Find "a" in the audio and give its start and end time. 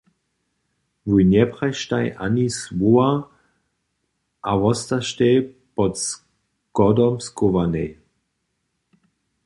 4.49-4.51